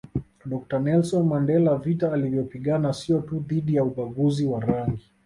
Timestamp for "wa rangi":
4.45-5.09